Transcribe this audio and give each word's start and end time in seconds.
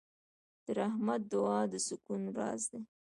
د 0.63 0.65
رحمت 0.79 1.21
دعا 1.31 1.59
د 1.71 1.73
سکون 1.87 2.21
راز 2.37 2.61
دی. 2.71 2.81